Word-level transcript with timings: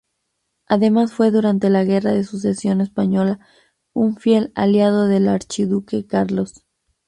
Además 0.65 1.13
fue 1.13 1.29
durante 1.29 1.69
la 1.69 1.83
Guerra 1.83 2.11
de 2.11 2.23
Sucesión 2.23 2.81
Española 2.81 3.37
un 3.93 4.15
fiel 4.17 4.51
aliado 4.55 5.07
del 5.07 5.27
Archiduque 5.27 6.07
Carlos. 6.07 6.65